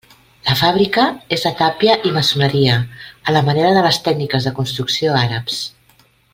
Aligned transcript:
La 0.45 0.53
fàbrica 0.61 1.03
és 1.35 1.45
de 1.47 1.51
tàpia 1.59 1.97
i 2.11 2.15
maçoneria 2.15 2.79
a 3.29 3.37
la 3.37 3.45
manera 3.51 3.77
de 3.79 3.85
les 3.89 4.01
tècniques 4.09 4.49
de 4.51 4.55
construcció 4.63 5.17
àrabs. 5.23 5.63